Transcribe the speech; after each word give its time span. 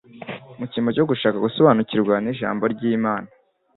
Mu 0.57 0.65
cyimbo 0.71 0.89
cyo 0.95 1.03
gushaka 1.09 1.37
gusobanukirwa 1.45 2.15
n'Ijambo 2.23 2.63
ry'Imana, 2.73 3.27